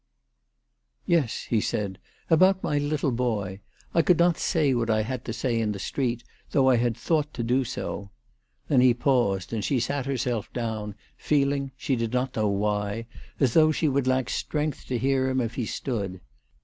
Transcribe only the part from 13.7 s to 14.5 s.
she would lack